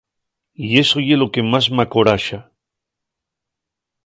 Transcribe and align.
Y 0.65 0.79
eso 0.83 0.97
ye 1.07 1.15
lo 1.19 1.27
que 1.33 1.43
más 1.51 1.65
m'acoraxa. 1.75 2.39